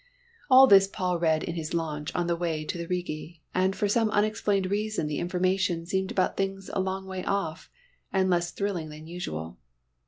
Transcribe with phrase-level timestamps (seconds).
[0.49, 3.87] All this Paul read in his launch on the way to the Rigi, and for
[3.87, 7.69] some unexplained reason the information seemed about things a long way off,
[8.11, 9.59] and less thrilling than usual.